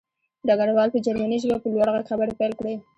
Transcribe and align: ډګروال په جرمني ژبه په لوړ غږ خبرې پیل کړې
ډګروال 0.47 0.89
په 0.91 0.99
جرمني 1.05 1.37
ژبه 1.43 1.57
په 1.61 1.67
لوړ 1.73 1.87
غږ 1.93 2.05
خبرې 2.11 2.33
پیل 2.39 2.53
کړې 2.59 2.75